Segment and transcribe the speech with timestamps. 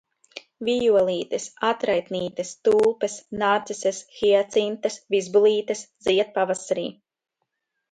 [0.69, 6.91] Vijolītes, atraitnītes, tulpes, narcises, hiacintes, vizbulītes zied pavasarī.